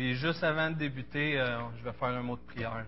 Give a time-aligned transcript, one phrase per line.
[0.00, 2.86] Puis juste avant de débuter, euh, je vais faire un mot de prière.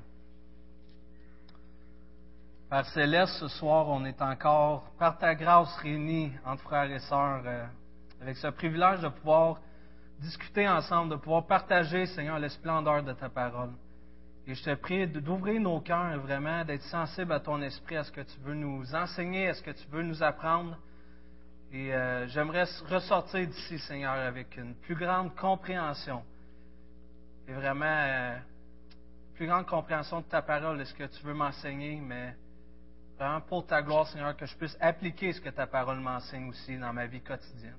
[2.71, 7.43] Père Céleste, ce soir, on est encore, par ta grâce, réunis entre frères et sœurs,
[7.45, 7.67] euh,
[8.23, 9.61] avec ce privilège de pouvoir
[10.21, 13.73] discuter ensemble, de pouvoir partager, Seigneur, la splendeur de ta parole.
[14.47, 18.11] Et je te prie d'ouvrir nos cœurs vraiment, d'être sensible à ton esprit, à ce
[18.11, 20.79] que tu veux nous enseigner, à ce que tu veux nous apprendre.
[21.75, 26.23] Et euh, j'aimerais ressortir d'ici, Seigneur, avec une plus grande compréhension.
[27.49, 28.39] Et vraiment, euh,
[29.35, 32.35] plus grande compréhension de ta parole, de ce que tu veux m'enseigner, mais
[33.19, 36.79] vraiment pour ta gloire, Seigneur, que je puisse appliquer ce que ta parole m'enseigne aussi
[36.79, 37.77] dans ma vie quotidienne.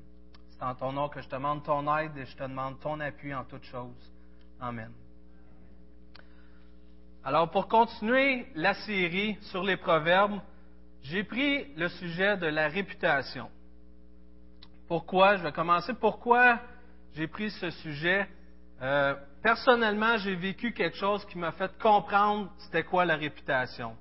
[0.50, 3.00] C'est en ton nom que je te demande ton aide et je te demande ton
[3.00, 4.12] appui en toutes choses.
[4.60, 4.92] Amen.
[7.24, 10.42] Alors, pour continuer la série sur les proverbes,
[11.04, 13.50] j'ai pris le sujet de la réputation.
[14.88, 15.38] Pourquoi?
[15.38, 15.94] Je vais commencer.
[15.94, 16.60] Pourquoi
[17.14, 18.28] j'ai pris ce sujet?
[18.82, 23.96] Euh, personnellement, j'ai vécu quelque chose qui m'a fait comprendre c'était quoi la réputation.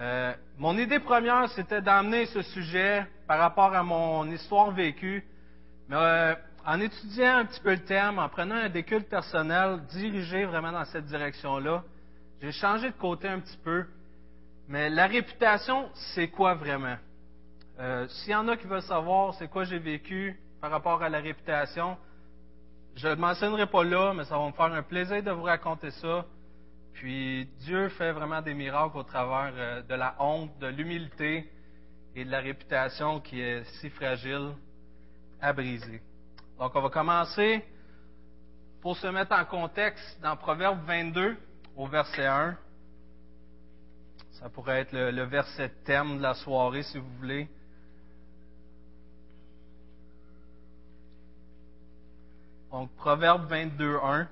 [0.00, 5.24] Euh, mon idée première, c'était d'amener ce sujet par rapport à mon histoire vécue,
[5.88, 6.34] mais euh,
[6.66, 10.84] en étudiant un petit peu le thème, en prenant un déculte personnel dirigé vraiment dans
[10.84, 11.84] cette direction-là,
[12.42, 13.86] j'ai changé de côté un petit peu.
[14.68, 16.96] Mais la réputation, c'est quoi vraiment?
[17.78, 21.08] Euh, S'il y en a qui veulent savoir c'est quoi j'ai vécu par rapport à
[21.08, 21.96] la réputation,
[22.96, 25.42] je ne le mentionnerai pas là, mais ça va me faire un plaisir de vous
[25.42, 26.24] raconter ça.
[26.94, 31.46] Puis Dieu fait vraiment des miracles au travers euh, de la honte, de l'humilité
[32.14, 34.54] et de la réputation qui est si fragile
[35.42, 36.00] à briser.
[36.58, 37.62] Donc on va commencer
[38.80, 41.36] pour se mettre en contexte dans Proverbe 22
[41.76, 42.56] au verset 1.
[44.40, 47.46] Ça pourrait être le, le verset thème de la soirée si vous voulez.
[52.76, 54.28] Donc, Proverbe 22, 1.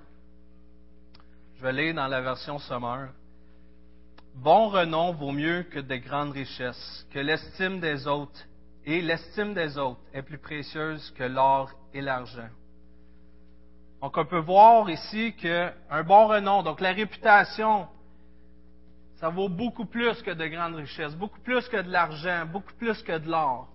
[1.57, 3.09] Je vais lire dans la version sommaire.
[4.35, 8.39] Bon renom vaut mieux que de grandes richesses, que l'estime des autres,
[8.85, 12.51] et l'estime des autres est plus précieuse que l'or et l'argent.
[14.03, 17.89] Donc, on peut voir ici qu'un bon renom, donc la réputation,
[19.21, 23.03] ça vaut beaucoup plus que de grandes richesses, beaucoup plus que de l'argent, beaucoup plus
[23.03, 23.69] que de l'or.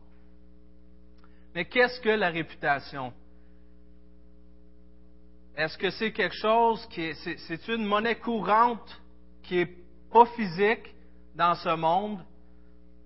[1.56, 3.12] Mais qu'est-ce que la réputation?
[5.60, 9.02] Est-ce que c'est quelque chose qui est, c'est, une monnaie courante
[9.44, 9.70] qui est
[10.10, 10.96] pas physique
[11.36, 12.24] dans ce monde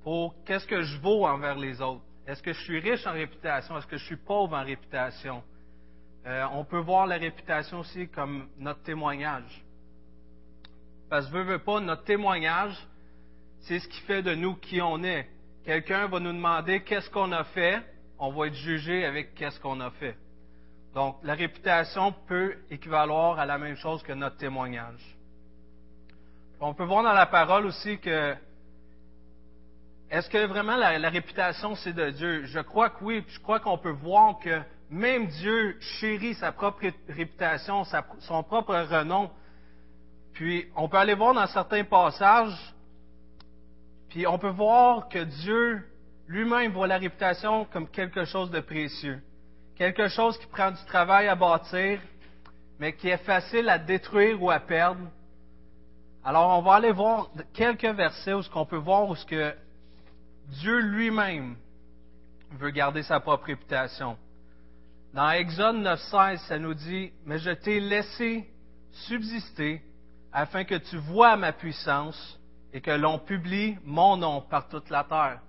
[0.03, 2.03] pour qu'est-ce que je vaux envers les autres?
[2.27, 3.75] Est-ce que je suis riche en réputation?
[3.75, 5.41] Est-ce que je suis pauvre en réputation?
[6.27, 9.65] Euh, on peut voir la réputation aussi comme notre témoignage.
[11.09, 12.77] Parce que, veux, veux pas, notre témoignage,
[13.61, 15.27] c'est ce qui fait de nous qui on est.
[15.65, 17.81] Quelqu'un va nous demander qu'est-ce qu'on a fait,
[18.19, 20.15] on va être jugé avec qu'est-ce qu'on a fait.
[20.93, 25.01] Donc, la réputation peut équivaloir à la même chose que notre témoignage.
[26.59, 28.35] On peut voir dans la parole aussi que
[30.11, 32.45] est-ce que vraiment la, réputation c'est de Dieu?
[32.45, 34.61] Je crois que oui, je crois qu'on peut voir que
[34.91, 37.83] même Dieu chérit sa propre réputation,
[38.19, 39.31] son propre renom.
[40.33, 42.55] Puis on peut aller voir dans certains passages,
[44.09, 45.83] puis on peut voir que Dieu
[46.27, 49.21] lui-même voit la réputation comme quelque chose de précieux
[49.75, 51.99] quelque chose qui prend du travail à bâtir,
[52.79, 55.07] mais qui est facile à détruire ou à perdre.
[56.23, 59.53] Alors, on va aller voir quelques versets où ce qu'on peut voir où ce que
[60.47, 61.55] Dieu lui-même
[62.51, 64.17] veut garder sa propre réputation.
[65.13, 68.47] Dans Exode 9.16, ça nous dit, Mais je t'ai laissé
[68.91, 69.81] subsister
[70.31, 72.39] afin que tu vois ma puissance
[72.73, 75.39] et que l'on publie mon nom par toute la terre.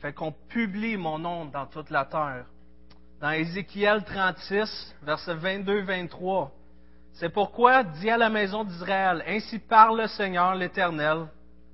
[0.00, 2.46] Fait qu'on publie mon nom dans toute la terre
[3.20, 6.50] dans Ézéchiel 36, versets 22-23.
[7.12, 11.26] C'est pourquoi dis à la maison d'Israël, Ainsi parle le Seigneur l'Éternel,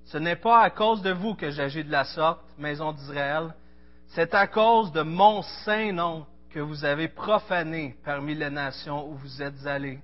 [0.06, 3.54] ce n'est pas à cause de vous que j'agis de la sorte, maison d'Israël,
[4.08, 9.14] c'est à cause de mon saint nom que vous avez profané parmi les nations où
[9.14, 10.00] vous êtes allés.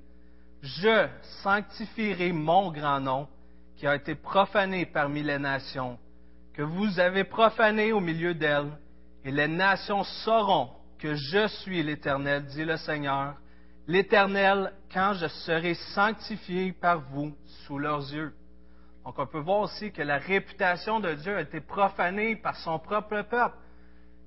[0.60, 1.08] Je
[1.42, 3.26] sanctifierai mon grand nom
[3.76, 5.98] qui a été profané parmi les nations,
[6.54, 8.70] que vous avez profané au milieu d'elles,
[9.24, 10.70] et les nations sauront
[11.02, 13.34] que je suis l'Éternel, dit le Seigneur,
[13.88, 18.32] l'Éternel, quand je serai sanctifié par vous sous leurs yeux.
[19.04, 22.78] Donc on peut voir aussi que la réputation de Dieu a été profanée par son
[22.78, 23.56] propre peuple.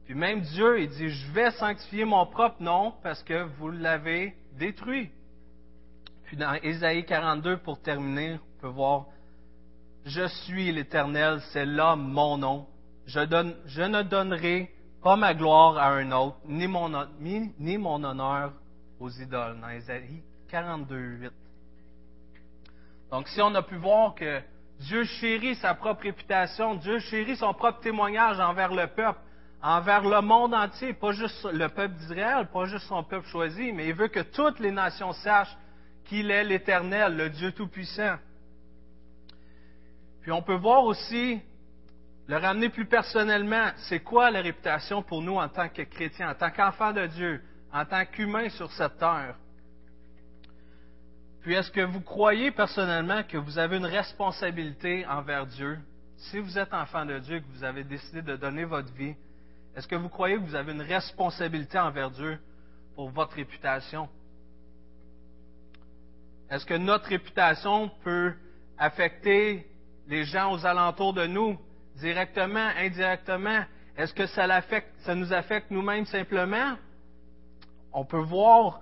[0.04, 4.36] Puis même Dieu, il dit, je vais sanctifier mon propre nom parce que vous l'avez
[4.60, 5.10] détruit.
[6.26, 9.06] Puis dans Ésaïe 42, pour terminer, on peut voir,
[10.04, 12.68] je suis l'Éternel, c'est là mon nom.
[13.06, 14.75] Je, ne donnerai
[15.06, 18.54] pas ma gloire à un autre, ni mon, honneur
[19.00, 19.56] aux idoles.
[19.62, 21.32] Dans Isaïe 42, 8.
[23.12, 24.42] Donc, si on a pu voir que
[24.80, 29.20] Dieu chérit sa propre réputation, Dieu chérit son propre témoignage envers le peuple,
[29.62, 33.90] envers le monde entier, pas juste le peuple d'Israël, pas juste son peuple choisi, mais
[33.90, 35.56] il veut que toutes les nations sachent
[36.06, 38.16] qu'il est l'Éternel, le Dieu Tout-Puissant.
[40.24, 41.40] Puis on peut voir aussi,
[42.28, 46.36] le ramener plus personnellement, c'est quoi la réputation pour nous en tant que chrétiens, en
[46.36, 47.42] tant qu'enfants de Dieu,
[47.72, 49.36] en tant qu'humains sur cette terre?
[51.42, 55.78] Puis est-ce que vous croyez personnellement que vous avez une responsabilité envers Dieu?
[56.18, 59.14] Si vous êtes enfant de Dieu, que vous avez décidé de donner votre vie,
[59.76, 62.40] est-ce que vous croyez que vous avez une responsabilité envers Dieu
[62.96, 64.10] pour votre réputation?
[66.50, 68.34] Est-ce que notre réputation peut
[68.78, 69.68] affecter
[70.08, 71.60] les gens aux alentours de nous,
[71.96, 73.66] directement, indirectement?
[73.98, 76.76] Est-ce que ça, nous affecte nous-mêmes simplement?
[77.94, 78.82] On peut voir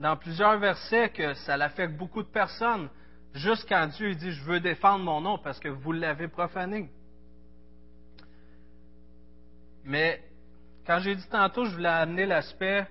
[0.00, 2.88] dans plusieurs versets que ça l'affecte beaucoup de personnes,
[3.34, 6.90] juste quand Dieu dit Je veux défendre mon nom parce que vous l'avez profané.
[9.84, 10.22] Mais
[10.86, 12.86] quand j'ai dit tantôt, je voulais amener l'aspect,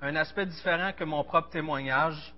[0.00, 2.34] un aspect différent que mon propre témoignage.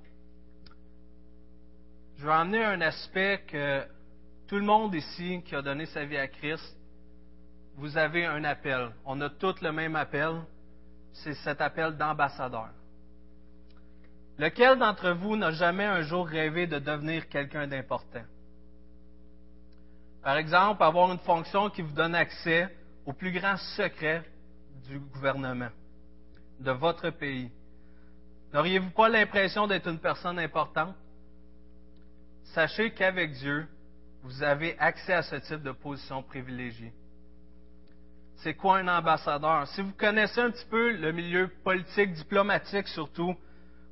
[2.16, 3.84] Je vais amener un aspect que
[4.50, 6.76] tout le monde ici qui a donné sa vie à Christ,
[7.76, 8.90] vous avez un appel.
[9.04, 10.42] On a tous le même appel.
[11.12, 12.70] C'est cet appel d'ambassadeur.
[14.38, 18.24] Lequel d'entre vous n'a jamais un jour rêvé de devenir quelqu'un d'important?
[20.20, 22.76] Par exemple, avoir une fonction qui vous donne accès
[23.06, 24.24] aux plus grands secrets
[24.88, 25.70] du gouvernement,
[26.58, 27.52] de votre pays.
[28.52, 30.96] N'auriez-vous pas l'impression d'être une personne importante?
[32.52, 33.68] Sachez qu'avec Dieu,
[34.22, 36.92] vous avez accès à ce type de position privilégiée.
[38.36, 39.66] C'est quoi un ambassadeur?
[39.68, 43.34] Si vous connaissez un petit peu le milieu politique, diplomatique surtout,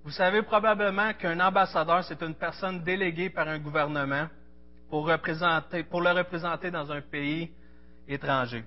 [0.05, 4.27] vous savez probablement qu'un ambassadeur, c'est une personne déléguée par un gouvernement
[4.89, 7.51] pour, le représenter dans un pays
[8.07, 8.65] étranger.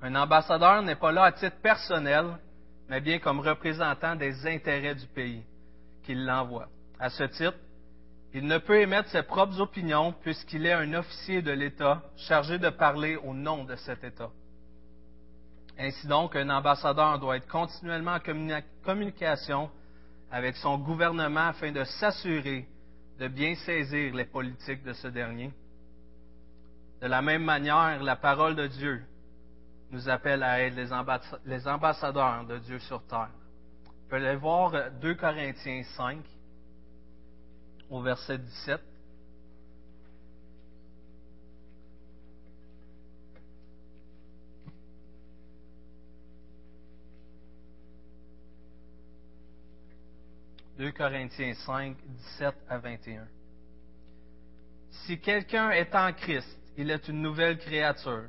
[0.00, 2.38] Un ambassadeur n'est pas là à titre personnel,
[2.88, 5.42] mais bien comme représentant des intérêts du pays
[6.04, 6.68] qu'il l'envoie.
[6.98, 7.58] À ce titre,
[8.34, 12.68] il ne peut émettre ses propres opinions puisqu'il est un officier de l'État chargé de
[12.68, 14.30] parler au nom de cet État.
[15.78, 19.70] Ainsi donc, un ambassadeur doit être continuellement en communication
[20.32, 22.66] avec son gouvernement afin de s'assurer
[23.20, 25.52] de bien saisir les politiques de ce dernier.
[27.00, 29.04] De la même manière, la parole de Dieu
[29.92, 30.74] nous appelle à être
[31.46, 33.30] les ambassadeurs de Dieu sur terre.
[33.84, 36.18] Vous pouvez aller voir 2 Corinthiens 5
[37.90, 38.80] au verset 17.
[50.76, 53.26] 2 Corinthiens 5, 17 à 21.
[54.90, 58.24] Si quelqu'un est en Christ, il est une nouvelle créature.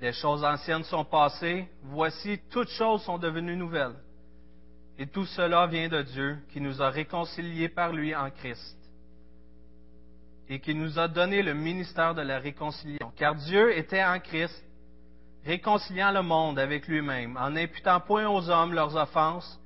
[0.00, 3.96] Les choses anciennes sont passées, voici, toutes choses sont devenues nouvelles.
[4.98, 8.76] Et tout cela vient de Dieu qui nous a réconciliés par lui en Christ
[10.48, 13.12] et qui nous a donné le ministère de la réconciliation.
[13.16, 14.64] Car Dieu était en Christ,
[15.44, 19.60] réconciliant le monde avec lui-même, en n'imputant point aux hommes leurs offenses,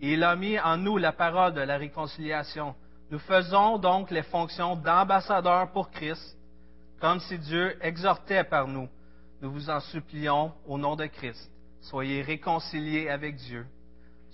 [0.00, 2.74] et il a mis en nous la parole de la réconciliation.
[3.10, 6.36] Nous faisons donc les fonctions d'ambassadeurs pour Christ,
[7.00, 8.88] comme si Dieu exhortait par nous.
[9.40, 11.50] Nous vous en supplions au nom de Christ.
[11.82, 13.66] Soyez réconciliés avec Dieu.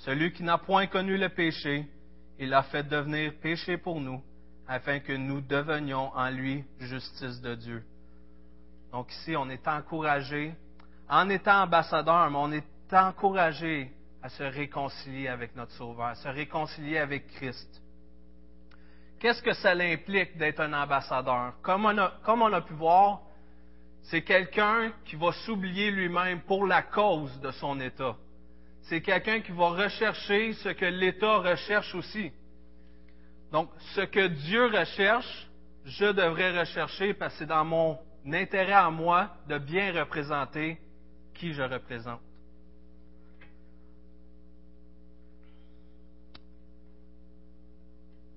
[0.05, 1.87] Celui qui n'a point connu le péché,
[2.39, 4.23] il l'a fait devenir péché pour nous,
[4.67, 7.85] afin que nous devenions en lui justice de Dieu.
[8.93, 10.55] Donc ici, on est encouragé,
[11.07, 13.93] en étant ambassadeur, mais on est encouragé
[14.23, 17.83] à se réconcilier avec notre Sauveur, à se réconcilier avec Christ.
[19.19, 21.61] Qu'est-ce que ça implique d'être un ambassadeur?
[21.61, 23.21] Comme on a, comme on a pu voir,
[24.05, 28.17] c'est quelqu'un qui va s'oublier lui-même pour la cause de son État.
[28.83, 32.33] C'est quelqu'un qui va rechercher ce que l'État recherche aussi.
[33.53, 35.49] Donc, ce que Dieu recherche,
[35.85, 40.79] je devrais rechercher parce que c'est dans mon intérêt à moi de bien représenter
[41.35, 42.21] qui je représente.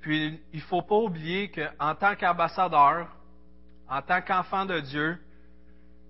[0.01, 3.07] Puis, il ne faut pas oublier qu'en tant qu'ambassadeur,
[3.87, 5.17] en tant qu'enfant de Dieu,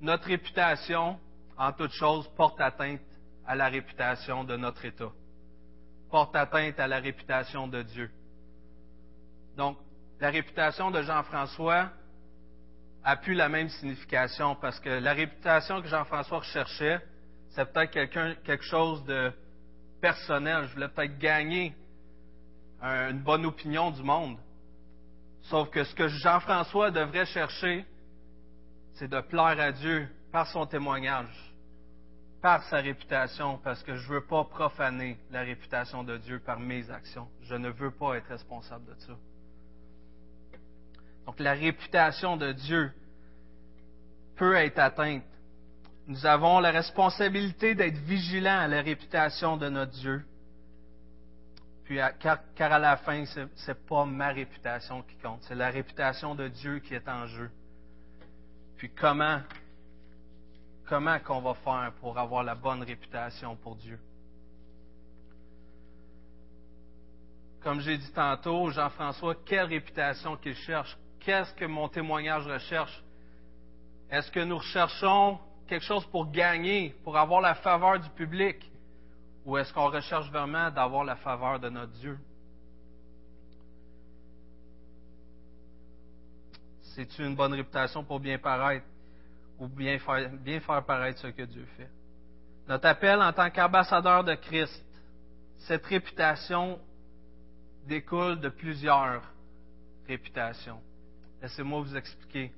[0.01, 1.19] notre réputation,
[1.57, 3.01] en toute chose, porte atteinte
[3.45, 5.11] à la réputation de notre État,
[6.09, 8.09] porte atteinte à la réputation de Dieu.
[9.57, 9.77] Donc,
[10.19, 11.89] la réputation de Jean-François
[13.03, 17.01] a plus la même signification parce que la réputation que Jean-François recherchait,
[17.49, 17.91] c'est peut-être
[18.43, 19.31] quelque chose de
[20.01, 20.65] personnel.
[20.67, 21.75] Je voulais peut-être gagner
[22.81, 24.37] une bonne opinion du monde.
[25.43, 27.85] Sauf que ce que Jean-François devrait chercher,
[28.93, 31.52] c'est de plaire à Dieu par son témoignage,
[32.43, 36.59] par sa réputation, parce que je ne veux pas profaner la réputation de Dieu par
[36.59, 37.29] mes actions.
[37.43, 39.13] Je ne veux pas être responsable de ça.
[41.25, 42.91] Donc la réputation de Dieu
[44.35, 45.23] peut être atteinte.
[46.05, 50.25] Nous avons la responsabilité d'être vigilants à la réputation de notre Dieu.
[51.85, 55.69] Puis, car, car à la fin, ce n'est pas ma réputation qui compte, c'est la
[55.69, 57.49] réputation de Dieu qui est en jeu.
[58.75, 59.39] Puis comment,
[60.85, 63.99] comment qu'on va faire pour avoir la bonne réputation pour Dieu?
[67.61, 70.97] Comme j'ai dit tantôt, Jean-François, quelle réputation qu'il cherche?
[71.21, 73.03] Qu'est-ce que mon témoignage recherche?
[74.09, 78.69] Est-ce que nous recherchons quelque chose pour gagner, pour avoir la faveur du public?
[79.45, 82.19] Ou est-ce qu'on recherche vraiment d'avoir la faveur de notre Dieu?
[86.95, 88.85] C'est-tu une bonne réputation pour bien paraître?
[89.67, 91.89] Bien faire, bien faire paraître ce que Dieu fait?
[92.67, 94.85] Notre appel en tant qu'ambassadeur de Christ,
[95.59, 96.79] cette réputation
[97.85, 99.21] découle de plusieurs
[100.07, 100.79] réputations.
[101.41, 102.51] Laissez-moi vous expliquer.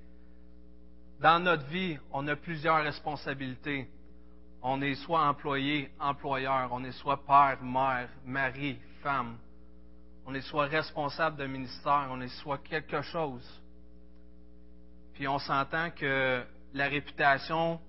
[1.20, 3.90] Dans notre vie, on a plusieurs responsabilités.
[4.62, 9.38] On est soit employé, employeur, on est soit père, mère, mari, femme.
[10.26, 13.62] On est soit responsable d'un ministère, on est soit quelque chose.
[15.14, 16.44] Puis on s'entend que
[16.76, 17.80] la réputation,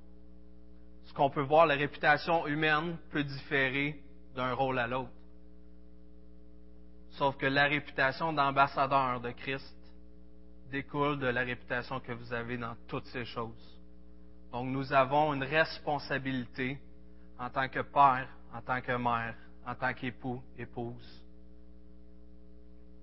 [1.07, 4.01] ce qu'on peut voir, la réputation humaine peut différer
[4.37, 5.11] d'un rôle à l'autre.
[7.11, 9.77] Sauf que la réputation d'ambassadeur de Christ
[10.71, 13.81] découle de la réputation que vous avez dans toutes ces choses.
[14.53, 16.79] Donc nous avons une responsabilité
[17.41, 19.35] en tant que père, en tant que mère,
[19.67, 21.25] en tant qu'époux, épouse,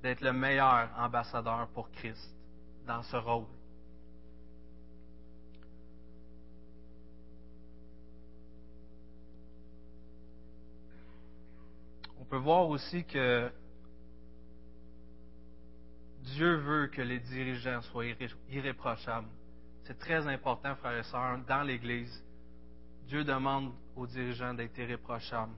[0.02, 2.34] d'être le meilleur ambassadeur pour Christ
[2.88, 3.48] dans ce rôle.
[12.34, 13.52] Peut voir aussi que
[16.34, 18.08] Dieu veut que les dirigeants soient
[18.50, 19.28] irréprochables.
[19.84, 22.24] C'est très important, frères et sœurs, dans l'Église.
[23.08, 25.54] Dieu demande aux dirigeants d'être irréprochables.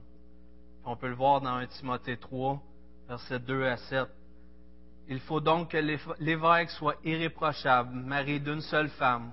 [0.84, 2.62] On peut le voir dans 1 Timothée 3,
[3.08, 4.08] versets 2 à 7.
[5.08, 9.32] Il faut donc que l'évêque soit irréprochable, marié d'une seule femme,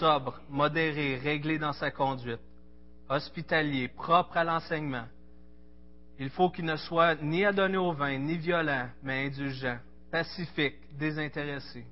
[0.00, 2.40] sobre, modéré, réglé dans sa conduite,
[3.08, 5.06] hospitalier, propre à l'enseignement.
[6.20, 9.78] Il faut qu'il ne soit ni adonné au vin, ni violent, mais indulgent
[10.10, 11.86] pacifique, désintéressé.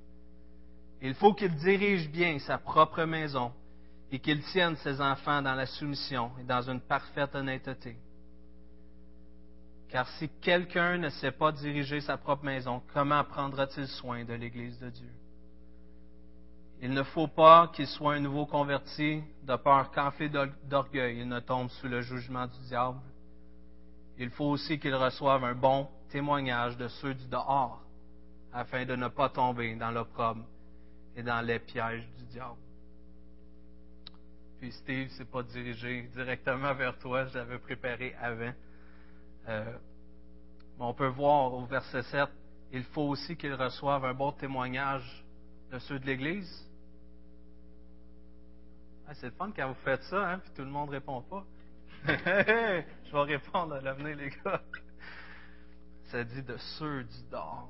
[1.01, 3.53] Il faut qu'il dirige bien sa propre maison
[4.13, 7.97] et qu'il tienne ses enfants dans la soumission et dans une parfaite honnêteté.
[9.89, 14.79] Car si quelqu'un ne sait pas diriger sa propre maison, comment prendra-t-il soin de l'Église
[14.79, 15.13] de Dieu?
[16.83, 21.41] Il ne faut pas qu'il soit un nouveau converti de peur qu'enflé d'orgueil, il ne
[21.41, 23.01] tombe sous le jugement du diable.
[24.19, 27.81] Il faut aussi qu'il reçoive un bon témoignage de ceux du dehors,
[28.53, 30.45] afin de ne pas tomber dans l'opprobre
[31.15, 32.59] et dans les pièges du diable.
[34.59, 38.53] Puis Steve s'est pas dirigé directement vers toi, je l'avais préparé avant.
[39.49, 39.79] Euh,
[40.81, 42.29] on peut voir au verset 7,
[42.73, 45.25] il faut aussi qu'il reçoive un bon témoignage
[45.71, 46.69] de ceux de l'Église.
[49.07, 51.45] Ah, c'est le fun quand vous faites ça, hein, puis tout le monde répond pas.
[52.07, 54.63] je vais répondre à l'avenir, les gars.
[56.05, 57.69] Ça dit de ceux du dehors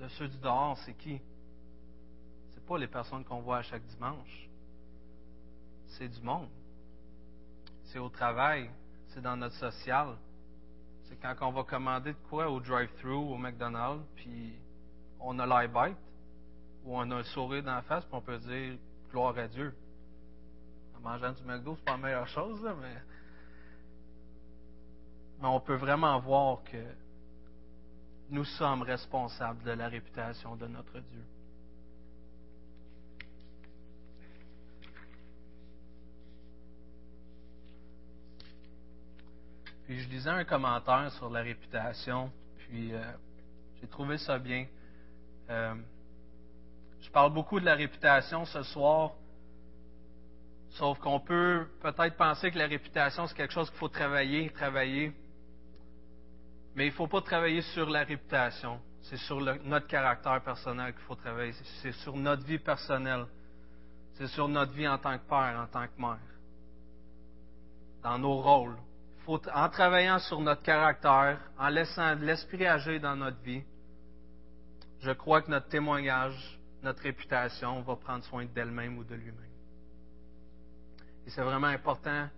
[0.00, 1.20] de ceux du dehors, c'est qui?
[2.50, 4.48] C'est pas les personnes qu'on voit à chaque dimanche.
[5.86, 6.48] C'est du monde.
[7.84, 8.70] C'est au travail.
[9.08, 10.16] C'est dans notre social.
[11.04, 14.58] C'est quand on va commander de quoi au drive-thru, au McDonald's, puis
[15.20, 15.96] on a l'air bête,
[16.84, 18.76] ou on a un sourire dans la face, puis on peut dire
[19.10, 19.74] gloire à Dieu.
[21.04, 22.96] En mangeant du McDo, c'est pas la meilleure chose, là, mais.
[25.40, 26.82] Mais on peut vraiment voir que
[28.30, 31.24] nous sommes responsables de la réputation de notre Dieu.
[39.84, 43.04] Puis je lisais un commentaire sur la réputation, puis euh,
[43.78, 44.66] j'ai trouvé ça bien.
[45.50, 45.74] Euh,
[47.02, 49.12] je parle beaucoup de la réputation ce soir,
[50.74, 55.12] sauf qu'on peut peut-être penser que la réputation, c'est quelque chose qu'il faut travailler, travailler.
[56.74, 58.80] Mais il ne faut pas travailler sur la réputation.
[59.02, 61.52] C'est sur notre caractère personnel qu'il faut travailler.
[61.82, 63.26] C'est sur notre vie personnelle.
[64.14, 66.18] C'est sur notre vie en tant que père, en tant que mère.
[68.02, 68.76] Dans nos rôles.
[69.24, 73.62] Faut, en travaillant sur notre caractère, en laissant l'Esprit agir dans notre vie,
[75.00, 79.53] je crois que notre témoignage, notre réputation va prendre soin d'elle-même ou de lui-même.
[81.26, 82.28] Et c'est vraiment important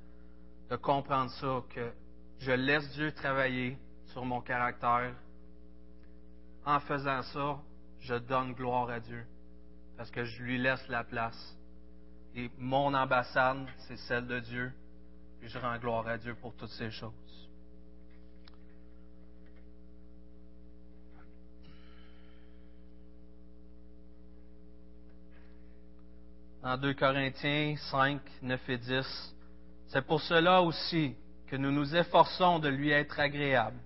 [0.70, 1.92] de comprendre ça, que
[2.38, 5.14] je laisse Dieu travailler sur mon caractère.
[6.64, 7.58] En faisant ça,
[8.00, 9.24] je donne gloire à Dieu
[9.96, 11.56] parce que je lui laisse la place.
[12.34, 14.72] Et mon ambassade, c'est celle de Dieu.
[15.42, 17.45] Et je rends gloire à Dieu pour toutes ces choses.
[26.66, 29.36] Dans 2 Corinthiens 5, 9 et 10,
[29.86, 31.14] c'est pour cela aussi
[31.46, 33.78] que nous nous efforçons de lui être agréable,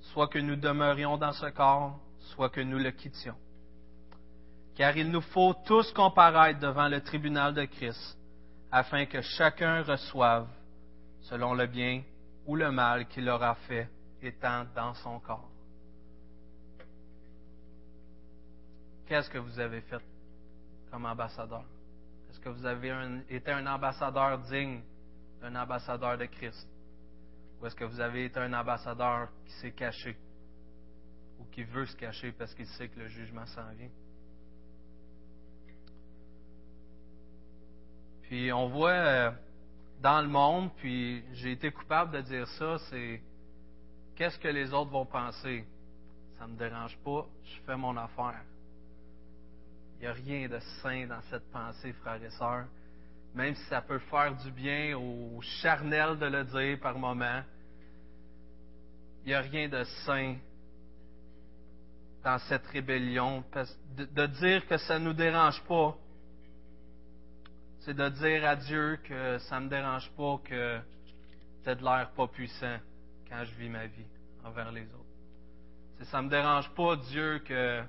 [0.00, 3.34] soit que nous demeurions dans ce corps, soit que nous le quittions.
[4.76, 8.16] Car il nous faut tous comparaître devant le tribunal de Christ,
[8.70, 10.46] afin que chacun reçoive
[11.22, 12.04] selon le bien
[12.46, 13.90] ou le mal qu'il aura fait
[14.22, 15.50] étant dans son corps.
[19.08, 20.15] Qu'est-ce que vous avez fait?
[20.90, 21.64] Comme ambassadeur?
[22.30, 22.92] Est-ce que vous avez
[23.28, 24.82] été un ambassadeur digne
[25.40, 26.68] d'un ambassadeur de Christ?
[27.60, 30.16] Ou est-ce que vous avez été un ambassadeur qui s'est caché?
[31.38, 33.90] Ou qui veut se cacher parce qu'il sait que le jugement s'en vient?
[38.22, 39.30] Puis on voit euh,
[40.00, 43.22] dans le monde, puis j'ai été coupable de dire ça, c'est
[44.16, 45.64] qu'est-ce que les autres vont penser?
[46.38, 48.42] Ça ne me dérange pas, je fais mon affaire.
[49.98, 52.66] Il n'y a rien de sain dans cette pensée, frères et sœurs.
[53.34, 57.42] Même si ça peut faire du bien au charnel de le dire par moment,
[59.24, 60.36] il n'y a rien de sain
[62.22, 63.44] dans cette rébellion.
[63.96, 65.96] De, dire que ça ne nous dérange pas,
[67.80, 70.80] c'est de dire à Dieu que ça ne me dérange pas que
[71.66, 72.78] aies de l'air pas puissant
[73.28, 74.06] quand je vis ma vie
[74.44, 76.04] envers les autres.
[76.04, 77.82] Ça ne me dérange pas, Dieu, que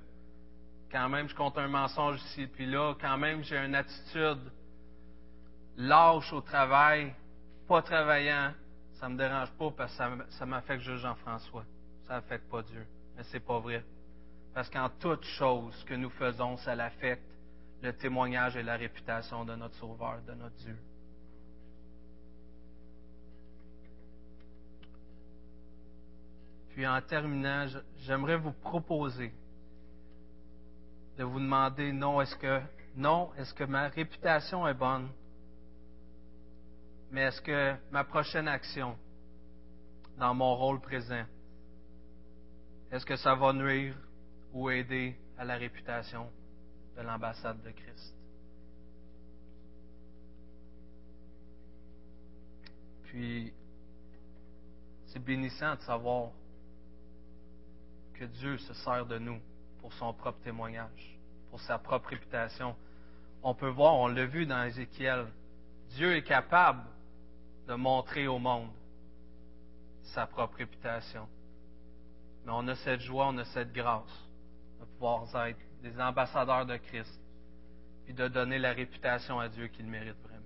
[0.92, 4.52] quand même je compte un mensonge ici puis là, quand même j'ai une attitude
[5.78, 7.14] lâche au travail,
[7.68, 8.54] pas travaillant,
[9.00, 11.66] ça me dérange pas parce que ça, m'affecte juste Jean-François.
[12.08, 12.86] Ça n'affecte pas Dieu.
[13.16, 13.84] Mais c'est pas vrai.
[14.54, 17.30] Parce qu'en toute chose que nous faisons, ça l'affecte
[17.84, 20.76] le témoignage et la réputation de notre Sauveur, de notre Dieu.
[26.72, 29.32] Puis en terminant, j'aimerais vous proposer
[31.18, 32.36] de vous demander non, est-ce
[33.54, 35.10] que ma réputation est bonne,
[37.12, 38.96] mais est-ce que ma prochaine action
[40.18, 41.26] dans mon rôle présent,
[42.92, 43.96] est-ce que ça va nuire
[44.54, 46.30] ou aider à la réputation
[46.96, 48.14] de l'ambassade de Christ?
[53.06, 53.54] Puis,
[55.08, 56.32] c'est bénissant de savoir
[58.14, 59.40] que Dieu se sert de nous
[59.88, 61.18] pour son propre témoignage,
[61.50, 62.76] pour sa propre réputation.
[63.42, 65.28] On peut voir, on l'a vu dans Ézéchiel,
[65.92, 66.84] Dieu est capable
[67.70, 68.70] de montrer au monde
[70.04, 71.26] sa propre réputation.
[72.44, 74.28] Mais on a cette joie, on a cette grâce
[74.82, 77.22] de pouvoir être des ambassadeurs de Christ,
[78.04, 80.44] puis de donner la réputation à Dieu qu'il mérite vraiment.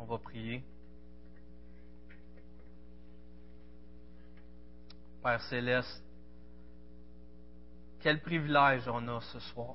[0.00, 0.64] On va prier.
[5.22, 6.07] Père céleste,
[8.00, 9.74] quel privilège on a ce soir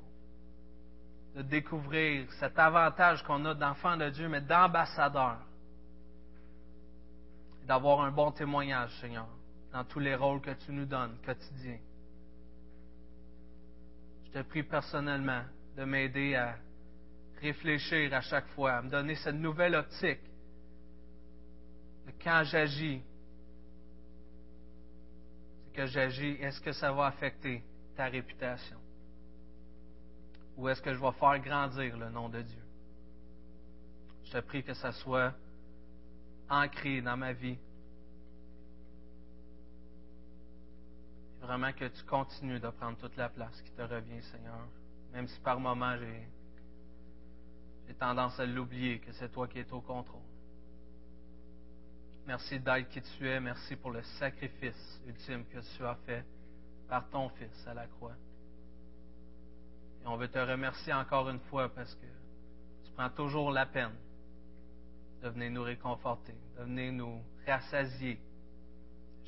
[1.35, 5.39] de découvrir cet avantage qu'on a d'enfant de Dieu, mais d'ambassadeur.
[7.65, 9.27] D'avoir un bon témoignage, Seigneur,
[9.71, 11.79] dans tous les rôles que tu nous donnes quotidiens
[14.33, 15.43] je te prie personnellement
[15.77, 16.57] de m'aider à
[17.39, 20.21] réfléchir à chaque fois, à me donner cette nouvelle optique
[22.07, 23.03] de quand j'agis,
[25.73, 27.63] que j'agis, est-ce que ça va affecter
[27.95, 28.77] ta réputation?
[30.57, 32.63] Ou est-ce que je vais faire grandir le nom de Dieu?
[34.25, 35.33] Je te prie que ça soit
[36.49, 37.57] ancré dans ma vie
[41.43, 44.65] vraiment que tu continues de prendre toute la place qui te revient, Seigneur.
[45.11, 46.27] Même si par moments j'ai,
[47.87, 50.21] j'ai tendance à l'oublier que c'est toi qui es au contrôle.
[52.25, 53.39] Merci d'être qui tu es.
[53.41, 56.25] Merci pour le sacrifice ultime que tu as fait
[56.87, 58.15] par ton Fils à la croix.
[60.03, 62.05] Et on veut te remercier encore une fois parce que
[62.85, 63.95] tu prends toujours la peine
[65.21, 68.19] de venir nous réconforter, de venir nous rassasier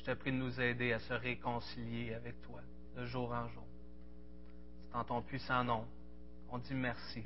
[0.06, 2.60] je te prie de nous aider à se réconcilier avec toi
[2.96, 3.66] de jour en jour.
[4.88, 5.84] C'est en ton puissant nom.
[6.48, 7.24] On dit merci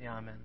[0.00, 0.40] et Amen.